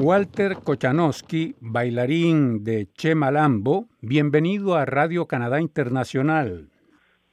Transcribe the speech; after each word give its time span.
Walter 0.00 0.56
Kochanowski, 0.64 1.56
bailarín 1.60 2.64
de 2.64 2.88
Che 2.94 3.14
Malambo, 3.14 3.84
bienvenido 4.00 4.74
a 4.74 4.86
Radio 4.86 5.26
Canadá 5.26 5.60
Internacional. 5.60 6.70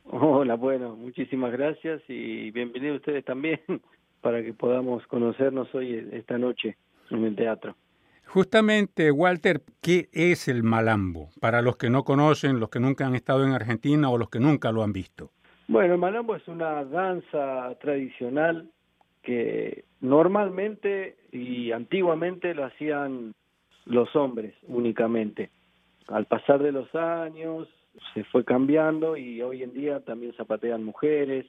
Hola, 0.03 0.55
bueno, 0.55 0.97
muchísimas 0.97 1.53
gracias 1.53 2.01
y 2.09 2.51
bienvenidos 2.51 2.97
ustedes 2.97 3.23
también 3.23 3.61
para 4.21 4.43
que 4.43 4.53
podamos 4.53 5.07
conocernos 5.07 5.73
hoy, 5.73 6.09
esta 6.11 6.37
noche, 6.37 6.75
en 7.09 7.23
el 7.23 7.37
teatro. 7.37 7.77
Justamente, 8.25 9.11
Walter, 9.11 9.61
¿qué 9.81 10.09
es 10.11 10.49
el 10.49 10.63
malambo? 10.63 11.29
Para 11.39 11.61
los 11.61 11.77
que 11.77 11.89
no 11.89 12.03
conocen, 12.03 12.59
los 12.59 12.67
que 12.67 12.81
nunca 12.81 13.07
han 13.07 13.15
estado 13.15 13.45
en 13.45 13.53
Argentina 13.53 14.09
o 14.09 14.17
los 14.17 14.29
que 14.29 14.41
nunca 14.41 14.73
lo 14.73 14.83
han 14.83 14.91
visto. 14.91 15.31
Bueno, 15.69 15.93
el 15.93 15.99
malambo 16.01 16.35
es 16.35 16.45
una 16.49 16.83
danza 16.83 17.73
tradicional 17.79 18.69
que 19.27 19.83
normalmente 19.99 21.17
y 21.33 21.73
antiguamente 21.73 22.55
lo 22.55 22.63
hacían 22.63 23.33
los 23.85 24.15
hombres 24.15 24.55
únicamente. 24.69 25.49
Al 26.07 26.27
pasar 26.27 26.63
de 26.63 26.71
los 26.71 26.95
años 26.95 27.67
se 28.13 28.23
fue 28.23 28.45
cambiando 28.45 29.17
y 29.17 29.41
hoy 29.41 29.63
en 29.63 29.73
día 29.73 29.99
también 29.99 30.33
zapatean 30.37 30.85
mujeres. 30.85 31.45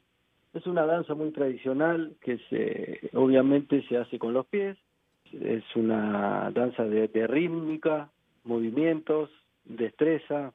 Es 0.55 0.67
una 0.67 0.87
danza 0.87 1.15
muy 1.15 1.31
tradicional 1.31 2.17
que 2.21 2.39
se 2.51 3.11
obviamente 3.17 3.87
se 3.89 3.97
hace 3.97 4.19
con 4.19 4.33
los 4.33 4.47
pies. 4.47 4.77
Es 5.33 5.63
una 5.77 6.51
danza 6.51 6.83
de, 6.83 7.07
de 7.07 7.29
rítmica, 7.29 8.11
movimientos, 8.43 9.31
destreza 9.65 10.53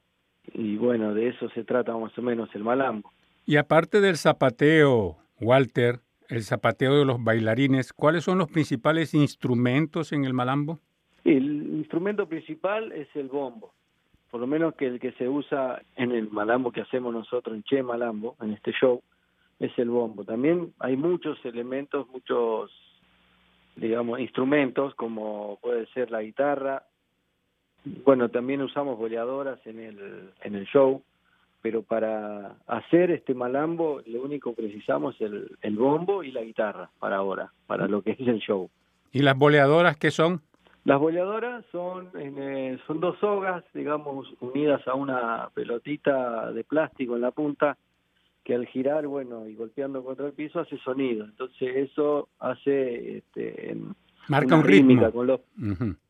y 0.52 0.76
bueno, 0.76 1.14
de 1.14 1.28
eso 1.28 1.48
se 1.54 1.64
trata 1.64 1.96
más 1.96 2.18
o 2.18 2.20
menos 2.20 2.50
el 2.54 2.64
malambo. 2.64 3.10
Y 3.46 3.56
aparte 3.56 4.02
del 4.02 4.18
zapateo, 4.18 5.16
Walter, 5.40 6.00
el 6.28 6.42
zapateo 6.42 6.94
de 6.96 7.04
los 7.04 7.22
bailarines, 7.22 7.92
¿cuáles 7.92 8.24
son 8.24 8.38
los 8.38 8.50
principales 8.50 9.14
instrumentos 9.14 10.12
en 10.12 10.24
el 10.24 10.32
malambo? 10.32 10.80
El 11.24 11.78
instrumento 11.78 12.26
principal 12.28 12.92
es 12.92 13.08
el 13.14 13.28
bombo, 13.28 13.72
por 14.30 14.40
lo 14.40 14.46
menos 14.46 14.74
que 14.74 14.86
el 14.86 15.00
que 15.00 15.12
se 15.12 15.28
usa 15.28 15.82
en 15.96 16.12
el 16.12 16.30
malambo 16.30 16.72
que 16.72 16.82
hacemos 16.82 17.12
nosotros 17.14 17.56
en 17.56 17.62
Che 17.62 17.82
Malambo, 17.82 18.36
en 18.40 18.52
este 18.52 18.72
show, 18.72 19.02
es 19.58 19.76
el 19.78 19.88
bombo. 19.88 20.24
También 20.24 20.74
hay 20.80 20.96
muchos 20.96 21.38
elementos, 21.44 22.08
muchos, 22.08 22.70
digamos, 23.76 24.20
instrumentos, 24.20 24.94
como 24.94 25.58
puede 25.62 25.86
ser 25.94 26.10
la 26.10 26.22
guitarra. 26.22 26.84
Bueno, 28.04 28.28
también 28.28 28.62
usamos 28.62 28.98
boleadoras 28.98 29.64
en 29.66 29.78
el, 29.78 30.30
en 30.42 30.54
el 30.54 30.66
show, 30.66 31.02
pero 31.64 31.82
para 31.82 32.56
hacer 32.66 33.10
este 33.10 33.32
malambo 33.32 34.02
lo 34.04 34.20
único 34.20 34.54
que 34.54 34.64
precisamos 34.64 35.14
es 35.14 35.22
el, 35.22 35.56
el 35.62 35.76
bombo 35.76 36.22
y 36.22 36.30
la 36.30 36.42
guitarra 36.42 36.90
para 36.98 37.16
ahora, 37.16 37.50
para 37.66 37.88
lo 37.88 38.02
que 38.02 38.10
es 38.10 38.20
el 38.20 38.38
show. 38.38 38.68
¿Y 39.12 39.20
las 39.20 39.34
boleadoras 39.34 39.96
qué 39.96 40.10
son? 40.10 40.42
Las 40.84 41.00
boleadoras 41.00 41.64
son, 41.72 42.10
eh, 42.18 42.78
son 42.86 43.00
dos 43.00 43.18
sogas, 43.18 43.64
digamos, 43.72 44.30
unidas 44.40 44.86
a 44.86 44.92
una 44.92 45.48
pelotita 45.54 46.52
de 46.52 46.64
plástico 46.64 47.16
en 47.16 47.22
la 47.22 47.30
punta, 47.30 47.78
que 48.44 48.54
al 48.54 48.66
girar, 48.66 49.06
bueno, 49.06 49.48
y 49.48 49.54
golpeando 49.54 50.04
contra 50.04 50.26
el 50.26 50.34
piso 50.34 50.60
hace 50.60 50.76
sonido. 50.80 51.24
Entonces 51.24 51.76
eso 51.76 52.28
hace... 52.40 53.16
Este, 53.16 53.74
Marca 54.28 54.54
un 54.54 54.64
ritmo. 54.64 55.10
Con 55.12 55.28
los, 55.28 55.40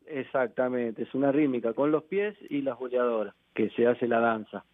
Exactamente, 0.09 1.05
es 1.05 1.15
una 1.15 1.31
rítmica 1.31 1.75
con 1.75 1.93
los 1.93 2.03
pies 2.03 2.35
y 2.51 2.63
las 2.63 2.77
boleadoras, 2.77 3.37
que 3.55 3.71
se 3.71 3.87
hace 3.87 4.09
la 4.09 4.19
danza. 4.19 4.65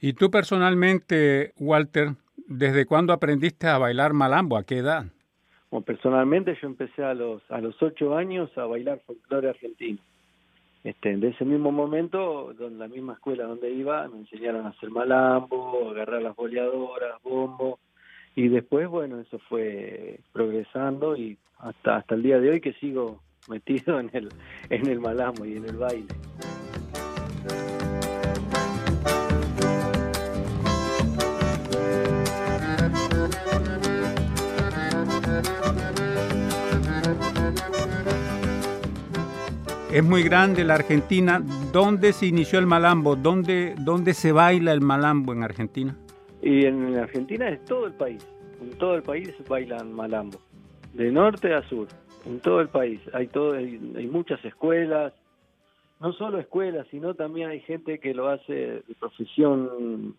¿Y 0.00 0.12
tú 0.12 0.30
personalmente, 0.30 1.52
Walter, 1.58 2.10
desde 2.46 2.86
cuándo 2.86 3.12
aprendiste 3.12 3.66
a 3.66 3.78
bailar 3.78 4.12
malambo? 4.12 4.56
¿A 4.56 4.64
qué 4.64 4.78
edad? 4.78 5.06
Personalmente 5.84 6.56
yo 6.60 6.68
empecé 6.68 7.04
a 7.04 7.12
los 7.12 7.42
a 7.50 7.60
los 7.60 7.80
ocho 7.82 8.16
años 8.16 8.50
a 8.56 8.64
bailar 8.64 9.00
folclore 9.06 9.50
argentino. 9.50 9.98
Este, 10.84 11.16
de 11.16 11.28
ese 11.28 11.44
mismo 11.44 11.72
momento, 11.72 12.54
en 12.58 12.78
la 12.78 12.88
misma 12.88 13.14
escuela 13.14 13.44
donde 13.44 13.70
iba, 13.70 14.06
me 14.08 14.18
enseñaron 14.18 14.64
a 14.64 14.70
hacer 14.70 14.90
malambo, 14.90 15.90
agarrar 15.90 16.22
las 16.22 16.36
boleadoras, 16.36 17.20
bombo, 17.22 17.78
y 18.36 18.48
después, 18.48 18.88
bueno, 18.88 19.20
eso 19.20 19.38
fue 19.48 20.20
progresando 20.32 21.16
y 21.16 21.36
hasta 21.58 21.96
hasta 21.96 22.14
el 22.14 22.22
día 22.22 22.38
de 22.38 22.50
hoy 22.50 22.60
que 22.60 22.72
sigo 22.74 23.20
metido 23.48 23.98
en 24.00 24.10
el 24.12 24.28
en 24.70 24.86
el 24.86 25.00
malambo 25.00 25.44
y 25.44 25.56
en 25.56 25.64
el 25.64 25.76
baile. 25.76 26.06
Es 39.90 40.04
muy 40.04 40.22
grande 40.22 40.64
la 40.64 40.74
Argentina. 40.74 41.40
¿Dónde 41.72 42.12
se 42.12 42.26
inició 42.26 42.58
el 42.58 42.66
malambo? 42.66 43.16
¿Dónde, 43.16 43.74
dónde 43.78 44.12
se 44.12 44.32
baila 44.32 44.74
el 44.74 44.82
malambo 44.82 45.32
en 45.32 45.42
Argentina? 45.42 45.96
Y 46.42 46.66
en 46.66 46.94
Argentina 46.98 47.48
es 47.48 47.64
todo 47.64 47.86
el 47.86 47.94
país. 47.94 48.22
En 48.60 48.76
todo 48.76 48.96
el 48.96 49.02
país 49.02 49.32
bailan 49.48 49.94
malambo. 49.94 50.40
De 50.92 51.10
norte 51.10 51.54
a 51.54 51.66
sur. 51.70 51.88
En 52.26 52.38
todo 52.40 52.60
el 52.60 52.68
país. 52.68 53.00
Hay, 53.14 53.28
todo, 53.28 53.54
hay, 53.54 53.78
muchas 54.12 54.44
escuelas. 54.44 55.14
No 56.00 56.12
solo 56.12 56.38
escuelas, 56.38 56.86
sino 56.90 57.14
también 57.14 57.48
hay 57.48 57.60
gente 57.60 57.98
que 57.98 58.12
lo 58.12 58.28
hace 58.28 58.52
de 58.52 58.94
profesión 59.00 60.14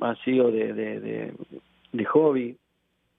así 0.00 0.40
o 0.40 0.50
de, 0.50 0.72
de, 0.72 1.32
de, 1.92 2.04
hobby. 2.06 2.56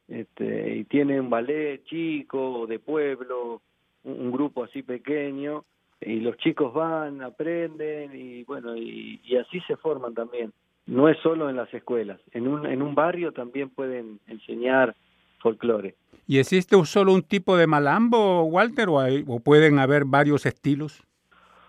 Este, 0.09 0.75
y 0.75 0.83
tiene 0.83 1.21
un 1.21 1.29
ballet 1.29 1.81
chico 1.85 2.67
de 2.67 2.79
pueblo, 2.79 3.61
un 4.03 4.33
grupo 4.33 4.65
así 4.65 4.83
pequeño 4.83 5.63
y 6.05 6.19
los 6.19 6.37
chicos 6.37 6.73
van, 6.73 7.21
aprenden 7.21 8.11
y 8.15 8.43
bueno, 8.43 8.75
y, 8.75 9.19
y, 9.23 9.35
así 9.37 9.59
se 9.61 9.75
forman 9.77 10.13
también. 10.13 10.51
No 10.85 11.07
es 11.07 11.17
solo 11.19 11.49
en 11.49 11.55
las 11.55 11.73
escuelas, 11.73 12.19
en 12.31 12.47
un, 12.47 12.65
en 12.65 12.81
un 12.81 12.93
barrio 12.93 13.31
también 13.31 13.69
pueden 13.69 14.19
enseñar 14.27 14.95
folclore. 15.39 15.95
¿Y 16.27 16.39
existe 16.39 16.75
solo 16.85 17.13
un 17.13 17.21
tipo 17.21 17.57
de 17.57 17.67
malambo, 17.67 18.43
Walter, 18.43 18.89
o, 18.89 18.99
hay, 18.99 19.23
o 19.27 19.39
pueden 19.39 19.79
haber 19.79 20.05
varios 20.05 20.45
estilos? 20.45 21.03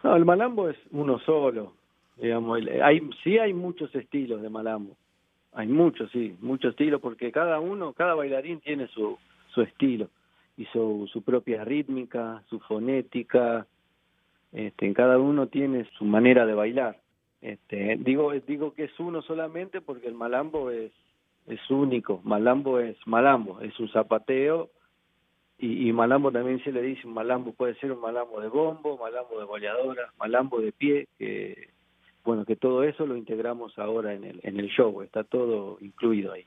No, 0.03 0.17
el 0.17 0.25
malambo 0.25 0.69
es 0.69 0.77
uno 0.91 1.19
solo, 1.21 1.73
digamos, 2.17 2.61
hay, 2.83 3.09
sí 3.23 3.39
hay 3.39 3.53
muchos 3.53 3.95
estilos 3.95 4.43
de 4.43 4.51
malambo, 4.51 4.97
hay 5.53 5.67
muchos, 5.67 6.11
sí, 6.11 6.37
muchos 6.41 6.71
estilos, 6.71 7.01
porque 7.01 7.33
cada 7.33 7.59
uno, 7.59 7.93
cada 7.93 8.15
bailarín 8.15 8.61
tiene 8.61 8.87
su, 8.89 9.19
su 9.55 9.63
estilo 9.63 10.09
y 10.57 10.67
su, 10.67 11.09
su 11.13 11.23
propia 11.23 11.65
rítmica, 11.65 12.43
su 12.49 12.61
fonética, 12.61 13.67
este, 14.55 14.93
cada 14.95 15.19
uno 15.19 15.49
tiene 15.49 15.85
su 15.99 16.05
manera 16.05 16.47
de 16.47 16.55
bailar. 16.55 17.01
Este, 17.43 17.97
digo, 17.99 18.33
digo 18.47 18.73
que 18.73 18.85
es 18.85 19.01
uno 19.01 19.21
solamente 19.21 19.81
porque 19.81 20.07
el 20.07 20.15
malambo 20.15 20.71
es, 20.71 20.93
es 21.47 21.61
único, 21.71 22.21
malambo 22.25 22.79
es 22.79 22.97
malambo, 23.05 23.61
es 23.61 23.79
un 23.81 23.91
zapateo 23.91 24.71
y, 25.59 25.89
y 25.89 25.93
malambo 25.93 26.33
también 26.33 26.63
se 26.63 26.73
le 26.73 26.83
dice 26.83 27.07
un 27.07 27.15
malambo, 27.15 27.53
puede 27.53 27.75
ser 27.75 27.93
un 27.93 28.01
malambo 28.01 28.41
de 28.41 28.49
bombo, 28.49 28.97
malambo 28.97 29.39
de 29.39 29.45
boleadora, 29.45 30.13
malambo 30.19 30.61
de 30.61 30.73
pie, 30.73 31.09
que 31.19 31.69
bueno, 32.25 32.47
que 32.47 32.57
todo 32.57 32.85
eso 32.85 33.07
lo 33.07 33.17
integramos 33.17 33.79
ahora 33.79 34.15
en 34.15 34.25
el, 34.25 34.41
en 34.45 34.59
el 34.59 34.69
show, 34.69 35.03
está 35.03 35.25
todo 35.25 35.77
incluido 35.81 36.33
ahí. 36.33 36.47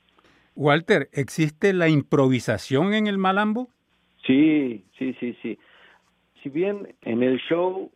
Walter, 0.56 1.10
¿existe 1.12 1.74
la 1.74 1.90
improvisación 1.90 2.96
en 2.96 3.06
el 3.06 3.20
malambo? 3.20 3.68
Sí, 4.26 4.84
sí, 4.98 5.14
sí, 5.20 5.38
sí 5.44 5.60
bien 6.50 6.96
en 7.02 7.24
el 7.24 7.40
show, 7.40 7.92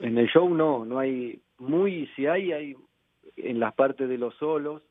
en 0.00 0.18
el 0.18 0.28
show 0.28 0.52
no, 0.52 0.84
no 0.84 0.98
hay 0.98 1.40
muy, 1.58 2.08
si 2.16 2.26
hay, 2.26 2.52
hay 2.52 2.76
en 3.36 3.60
las 3.60 3.74
partes 3.74 4.08
de 4.08 4.18
los 4.18 4.34
solos, 4.36 4.82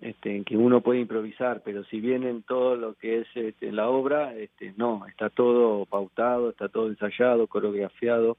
este, 0.00 0.36
en 0.36 0.44
que 0.44 0.56
uno 0.56 0.80
puede 0.80 1.00
improvisar, 1.00 1.62
pero 1.64 1.82
si 1.84 2.00
bien 2.00 2.22
en 2.22 2.42
todo 2.42 2.76
lo 2.76 2.94
que 2.94 3.20
es 3.20 3.26
este, 3.34 3.72
la 3.72 3.88
obra, 3.88 4.34
este, 4.34 4.72
no, 4.76 5.04
está 5.06 5.28
todo 5.28 5.86
pautado, 5.86 6.50
está 6.50 6.68
todo 6.68 6.88
ensayado, 6.88 7.48
coreografiado, 7.48 8.36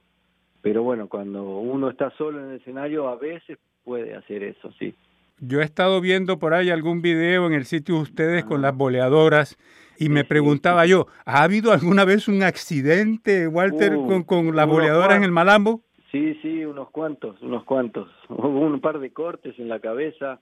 pero 0.61 0.83
bueno, 0.83 1.07
cuando 1.07 1.43
uno 1.43 1.89
está 1.89 2.11
solo 2.11 2.39
en 2.39 2.51
el 2.51 2.59
escenario, 2.59 3.09
a 3.09 3.15
veces 3.15 3.57
puede 3.83 4.15
hacer 4.15 4.43
eso, 4.43 4.71
sí. 4.79 4.93
Yo 5.41 5.61
he 5.61 5.63
estado 5.63 6.01
viendo 6.01 6.37
por 6.37 6.53
ahí 6.53 6.69
algún 6.69 7.01
video 7.01 7.47
en 7.47 7.53
el 7.53 7.65
sitio 7.65 7.95
de 7.95 8.01
ustedes 8.01 8.45
con 8.45 8.61
las 8.61 8.75
boleadoras 8.75 9.57
y 9.97 10.09
me 10.09 10.23
preguntaba 10.23 10.85
yo, 10.85 11.07
¿ha 11.25 11.43
habido 11.43 11.71
alguna 11.71 12.05
vez 12.05 12.27
un 12.27 12.43
accidente, 12.43 13.47
Walter, 13.47 13.95
uh, 13.95 14.07
con, 14.07 14.23
con 14.23 14.55
las 14.55 14.67
boleadoras 14.67 15.17
en 15.17 15.23
el 15.23 15.31
Malambo? 15.31 15.81
Sí, 16.11 16.35
sí, 16.41 16.65
unos 16.65 16.89
cuantos, 16.89 17.41
unos 17.41 17.63
cuantos. 17.63 18.09
Hubo 18.29 18.61
un 18.61 18.81
par 18.81 18.99
de 18.99 19.11
cortes 19.11 19.57
en 19.59 19.69
la 19.69 19.79
cabeza. 19.79 20.39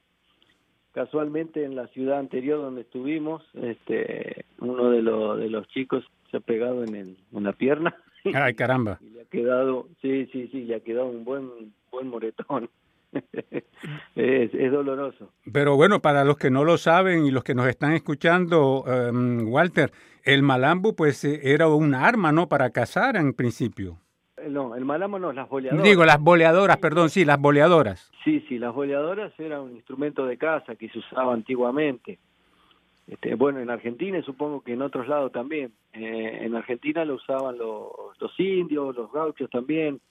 Casualmente 0.94 1.64
en 1.64 1.76
la 1.76 1.88
ciudad 1.88 2.18
anterior 2.18 2.60
donde 2.60 2.82
estuvimos, 2.82 3.44
este, 3.54 4.46
uno 4.60 4.90
de, 4.90 5.04
los 5.04 5.38
de 5.38 5.50
los 5.50 5.68
chicos 5.68 6.04
se 6.32 6.38
ha 6.38 6.40
pegado 6.40 6.84
en, 6.84 6.96
el, 6.96 7.18
en 7.34 7.44
la 7.44 7.54
pierna. 7.54 7.96
Ay, 8.34 8.56
caramba. 8.56 9.00
Y 9.02 9.10
le 9.12 9.22
ha 9.22 9.26
quedado, 9.26 9.88
sí, 10.02 10.28
sí, 10.32 10.48
sí, 10.52 10.64
le 10.64 10.76
ha 10.76 10.80
quedado 10.80 11.08
un 11.08 11.24
buen, 11.24 11.50
buen 11.92 12.08
moretón. 12.08 12.70
es, 14.16 14.72
doloroso. 14.72 15.32
Pero 15.52 15.76
bueno, 15.76 16.02
para 16.02 16.24
los 16.24 16.38
que 16.38 16.50
no 16.50 16.64
lo 16.64 16.78
saben 16.78 17.26
y 17.26 17.32
los 17.32 17.44
que 17.44 17.56
nos 17.56 17.68
están 17.68 17.94
escuchando, 17.94 18.84
em, 18.88 19.48
Walter, 19.48 19.92
el 20.24 20.44
malambo 20.44 20.94
pues 20.96 21.24
eh, 21.24 21.40
era 21.44 21.68
un 21.68 21.94
arma, 21.94 22.32
¿no? 22.32 22.48
Para 22.50 22.70
cazar 22.72 23.16
en 23.16 23.34
principio. 23.34 23.98
Eh, 24.38 24.50
no, 24.50 24.76
el 24.76 24.86
malambo 24.86 25.20
no, 25.20 25.32
las 25.32 25.50
boleadoras. 25.50 25.84
Digo, 25.84 26.06
las 26.06 26.20
boleadoras, 26.20 26.78
perdón, 26.78 27.10
sí, 27.10 27.26
las 27.26 27.40
boleadoras. 27.40 28.12
Sí, 28.24 28.44
sí, 28.48 28.60
las 28.60 28.74
boleadoras 28.74 29.32
eran 29.40 29.62
un 29.62 29.76
instrumento 29.76 30.26
de 30.26 30.38
caza 30.38 30.76
que 30.76 30.90
se 30.90 31.00
usaba 31.00 31.34
antiguamente. 31.34 32.20
Este, 33.08 33.36
bueno, 33.36 33.60
en 33.60 33.70
Argentina 33.70 34.18
y 34.18 34.24
supongo 34.24 34.62
que 34.62 34.74
en 34.74 34.82
otros 34.82 35.08
lados 35.08 35.32
también. 35.32 35.72
Eh, 35.94 36.40
en 36.42 36.56
Argentina 36.56 37.06
lo 37.06 37.16
usaban 37.16 37.58
los, 37.58 37.90
los 38.20 38.40
indios, 38.40 38.96
los 38.96 39.12
gauchos 39.12 39.50
también, 39.50 40.02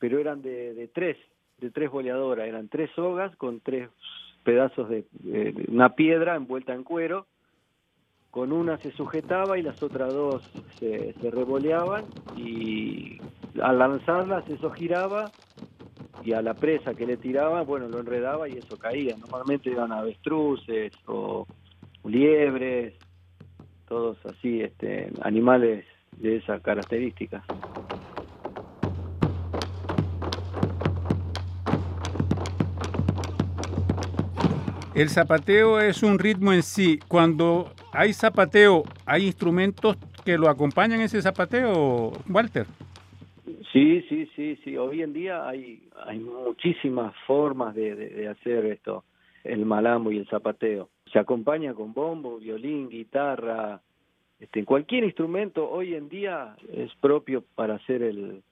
pero 0.00 0.18
eran 0.18 0.42
de, 0.42 0.74
de 0.74 0.88
tres, 0.88 1.16
de 1.58 1.70
tres 1.70 1.90
boleadoras, 1.90 2.46
eran 2.46 2.68
tres 2.68 2.90
sogas 2.94 3.34
con 3.36 3.60
tres 3.60 3.88
pedazos 4.44 4.88
de, 4.88 5.04
una 5.68 5.94
piedra 5.94 6.36
envuelta 6.36 6.74
en 6.74 6.84
cuero, 6.84 7.26
con 8.30 8.52
una 8.52 8.78
se 8.78 8.90
sujetaba 8.92 9.58
y 9.58 9.62
las 9.62 9.82
otras 9.82 10.12
dos 10.12 10.42
se, 10.78 11.14
se 11.14 11.30
revoleaban 11.30 12.04
y 12.36 13.18
al 13.62 13.78
lanzarlas 13.78 14.48
eso 14.48 14.70
giraba 14.70 15.30
y 16.24 16.32
a 16.32 16.42
la 16.42 16.54
presa 16.54 16.94
que 16.94 17.06
le 17.06 17.16
tiraba, 17.16 17.62
bueno, 17.62 17.88
lo 17.88 18.00
enredaba 18.00 18.48
y 18.48 18.52
eso 18.52 18.78
caía. 18.78 19.16
Normalmente 19.16 19.70
eran 19.70 19.92
avestruces 19.92 20.92
o 21.06 21.46
liebres, 22.04 22.94
todos 23.86 24.16
así, 24.26 24.62
este, 24.62 25.10
animales 25.20 25.84
de 26.16 26.36
esas 26.36 26.62
características. 26.62 27.44
El 34.94 35.08
zapateo 35.08 35.80
es 35.80 36.04
un 36.04 36.20
ritmo 36.20 36.52
en 36.52 36.62
sí. 36.62 37.00
Cuando 37.08 37.72
hay 37.92 38.12
zapateo, 38.12 38.84
¿hay 39.04 39.26
instrumentos 39.26 39.96
que 40.24 40.38
lo 40.38 40.48
acompañan 40.48 41.00
ese 41.00 41.20
zapateo, 41.20 42.12
Walter? 42.30 42.66
Sí, 43.72 44.02
sí, 44.08 44.30
sí, 44.36 44.56
sí. 44.62 44.76
Hoy 44.76 45.02
en 45.02 45.12
día 45.12 45.48
hay, 45.48 45.82
hay 46.06 46.20
muchísimas 46.20 47.12
formas 47.26 47.74
de, 47.74 48.28
hacer 48.28 48.66
esto, 48.66 49.02
el 49.42 49.66
malambo 49.66 50.12
y 50.12 50.18
el 50.18 50.28
zapateo. 50.28 50.90
Se 51.12 51.18
acompaña 51.18 51.74
con 51.74 51.92
bombo, 51.92 52.38
violín, 52.38 52.88
guitarra, 52.88 53.80
este, 54.38 54.64
cualquier 54.64 55.02
instrumento 55.02 55.68
hoy 55.68 55.96
en 55.96 56.08
día 56.08 56.54
es 56.72 56.94
propio 57.00 57.42
para 57.56 57.74
hacer 57.74 58.00
el, 58.04 58.44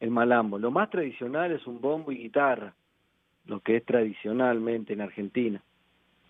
el 0.00 0.10
malambo. 0.10 0.58
Lo 0.58 0.72
más 0.72 0.90
tradicional 0.90 1.52
es 1.52 1.64
un 1.68 1.80
bombo 1.80 2.10
y 2.10 2.18
guitarra, 2.18 2.74
lo 3.46 3.60
que 3.60 3.76
es 3.76 3.84
tradicionalmente 3.84 4.92
en 4.92 5.00
Argentina 5.00 5.62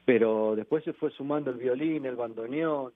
pero 0.05 0.55
después 0.57 0.85
se 0.85 0.93
fue 0.93 1.11
sumando 1.11 1.51
el 1.51 1.59
violín, 1.59 2.07
el 2.07 2.17
bandoneón, 2.17 2.93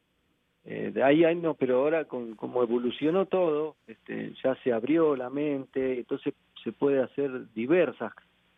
eh, 0.65 0.91
de 0.93 1.03
ahí, 1.03 1.25
ahí 1.25 1.37
no, 1.37 1.55
pero 1.55 1.79
ahora 1.79 2.05
con, 2.05 2.35
como 2.35 2.63
evolucionó 2.63 3.27
todo, 3.27 3.77
este, 3.87 4.35
ya 4.43 4.55
se 4.63 4.73
abrió 4.73 5.17
la 5.17 5.31
mente, 5.31 5.99
entonces 5.99 6.35
se 6.63 6.73
puede 6.73 7.03
hacer 7.03 7.53
diversas 7.55 8.13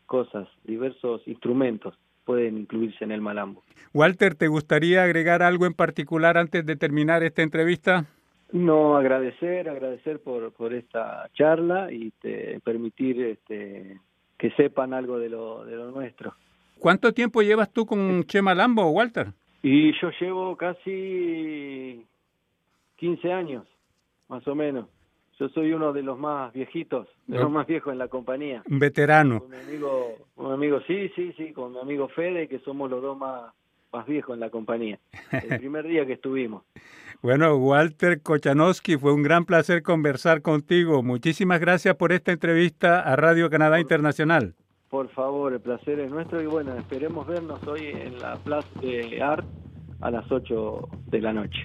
cosas, 0.06 0.48
diversos 0.64 1.22
instrumentos 1.26 1.94
pueden 2.24 2.58
incluirse 2.58 3.04
en 3.04 3.12
el 3.12 3.20
malambo. 3.20 3.62
Walter, 3.92 4.34
¿te 4.34 4.48
gustaría 4.48 5.02
agregar 5.02 5.42
algo 5.42 5.66
en 5.66 5.74
particular 5.74 6.36
antes 6.36 6.64
de 6.64 6.76
terminar 6.76 7.22
esta 7.22 7.42
entrevista? 7.42 8.06
No, 8.52 8.96
agradecer, 8.96 9.68
agradecer 9.68 10.20
por, 10.20 10.52
por 10.52 10.74
esta 10.74 11.28
charla 11.34 11.92
y 11.92 12.10
te, 12.20 12.60
permitir 12.60 13.20
este, 13.20 13.98
que 14.38 14.50
sepan 14.52 14.94
algo 14.94 15.18
de 15.18 15.28
lo, 15.28 15.64
de 15.64 15.76
lo 15.76 15.90
nuestro. 15.90 16.34
¿Cuánto 16.80 17.12
tiempo 17.12 17.42
llevas 17.42 17.70
tú 17.70 17.84
con 17.84 18.24
Chema 18.24 18.54
Lambo, 18.54 18.90
Walter? 18.90 19.28
Y 19.62 19.92
yo 20.00 20.10
llevo 20.18 20.56
casi 20.56 22.06
15 22.96 23.32
años, 23.32 23.66
más 24.28 24.48
o 24.48 24.54
menos. 24.54 24.86
Yo 25.38 25.50
soy 25.50 25.72
uno 25.72 25.92
de 25.92 26.02
los 26.02 26.18
más 26.18 26.52
viejitos, 26.52 27.06
de 27.26 27.38
los 27.38 27.50
más 27.50 27.66
viejos 27.66 27.92
en 27.92 27.98
la 27.98 28.08
compañía. 28.08 28.62
Veterano. 28.66 29.40
Con 29.40 29.50
mi 29.50 29.56
amigo, 29.56 30.16
amigo, 30.38 30.80
sí, 30.86 31.10
sí, 31.14 31.34
sí, 31.36 31.52
con 31.52 31.72
mi 31.72 31.80
amigo 31.80 32.08
Fede, 32.08 32.48
que 32.48 32.58
somos 32.60 32.90
los 32.90 33.02
dos 33.02 33.16
más, 33.16 33.52
más 33.92 34.06
viejos 34.06 34.34
en 34.34 34.40
la 34.40 34.48
compañía. 34.48 34.98
El 35.32 35.58
primer 35.60 35.86
día 35.86 36.06
que 36.06 36.14
estuvimos. 36.14 36.62
Bueno, 37.20 37.56
Walter 37.56 38.22
Kochanowski, 38.22 38.96
fue 38.96 39.12
un 39.12 39.22
gran 39.22 39.44
placer 39.44 39.82
conversar 39.82 40.40
contigo. 40.40 41.02
Muchísimas 41.02 41.60
gracias 41.60 41.94
por 41.96 42.12
esta 42.12 42.32
entrevista 42.32 43.00
a 43.00 43.16
Radio 43.16 43.50
Canadá 43.50 43.80
Internacional. 43.80 44.54
Por 44.90 45.08
favor, 45.10 45.52
el 45.52 45.60
placer 45.60 46.00
es 46.00 46.10
nuestro 46.10 46.42
y 46.42 46.46
bueno, 46.46 46.74
esperemos 46.74 47.24
vernos 47.24 47.64
hoy 47.68 47.86
en 47.86 48.18
la 48.18 48.34
Plaza 48.34 48.68
de 48.80 49.22
Art 49.22 49.46
a 50.00 50.10
las 50.10 50.30
8 50.30 50.88
de 51.06 51.20
la 51.20 51.32
noche. 51.32 51.64